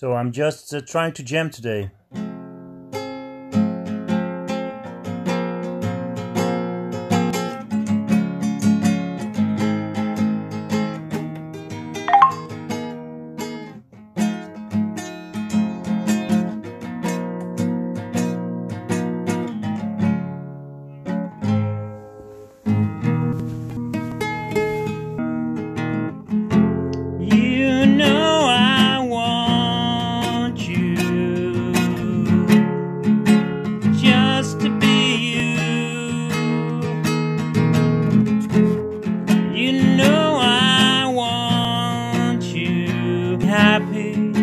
[0.00, 1.90] So I'm just uh, trying to jam today.
[43.60, 44.39] happy.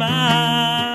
[0.00, 0.89] smile.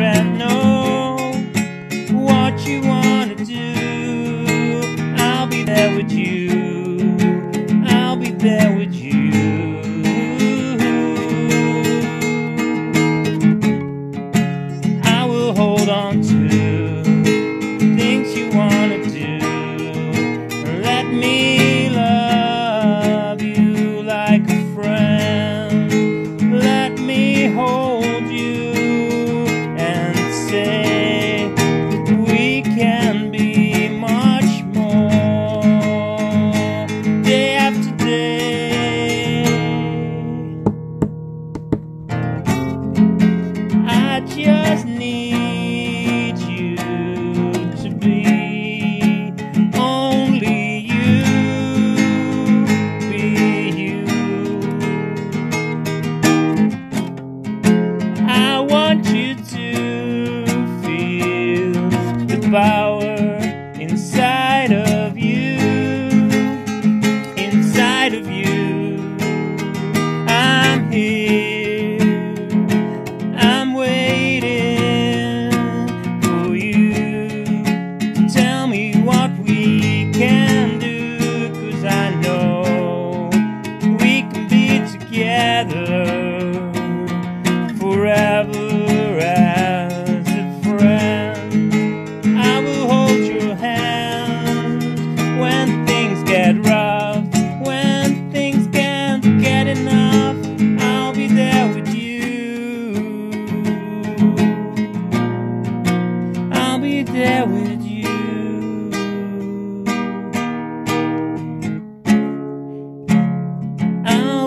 [0.00, 1.32] know
[2.10, 4.80] what you wanna do.
[5.18, 7.16] I'll be there with you.
[7.86, 8.99] I'll be there with you.
[44.84, 45.19] knee.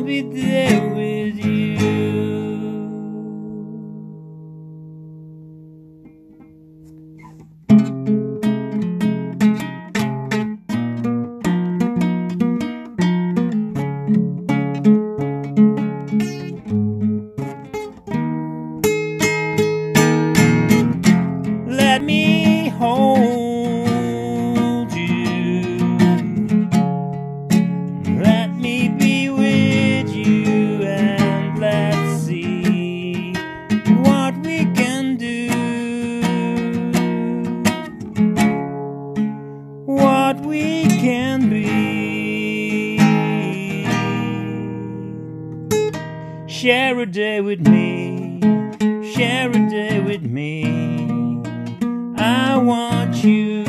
[0.04, 0.93] be there.
[46.64, 48.40] Share a day with me,
[49.14, 50.64] share a day with me.
[52.16, 53.66] I want you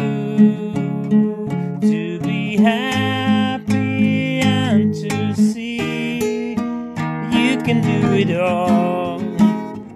[1.81, 9.21] to be happy and to see you can do it all,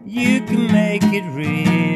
[0.05, 1.88] you can make it real.